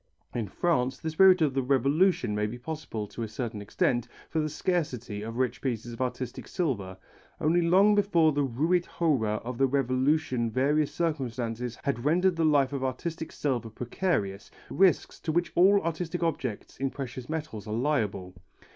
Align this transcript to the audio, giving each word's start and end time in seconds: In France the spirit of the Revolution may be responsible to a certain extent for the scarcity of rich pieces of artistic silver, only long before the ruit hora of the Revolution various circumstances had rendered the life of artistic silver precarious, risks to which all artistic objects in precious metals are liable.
In 0.33 0.47
France 0.47 0.97
the 0.97 1.11
spirit 1.11 1.43
of 1.43 1.53
the 1.53 1.61
Revolution 1.61 2.33
may 2.33 2.47
be 2.47 2.53
responsible 2.57 3.05
to 3.05 3.21
a 3.21 3.27
certain 3.27 3.61
extent 3.61 4.07
for 4.31 4.39
the 4.39 4.49
scarcity 4.49 5.21
of 5.21 5.37
rich 5.37 5.61
pieces 5.61 5.93
of 5.93 6.01
artistic 6.01 6.47
silver, 6.47 6.97
only 7.39 7.61
long 7.61 7.93
before 7.93 8.31
the 8.31 8.41
ruit 8.41 8.87
hora 8.87 9.35
of 9.43 9.59
the 9.59 9.67
Revolution 9.67 10.49
various 10.49 10.91
circumstances 10.91 11.77
had 11.83 12.03
rendered 12.03 12.35
the 12.35 12.43
life 12.45 12.73
of 12.73 12.83
artistic 12.83 13.31
silver 13.31 13.69
precarious, 13.69 14.49
risks 14.71 15.19
to 15.19 15.31
which 15.31 15.51
all 15.53 15.79
artistic 15.83 16.23
objects 16.23 16.77
in 16.77 16.89
precious 16.89 17.29
metals 17.29 17.67
are 17.67 17.75
liable. 17.75 18.33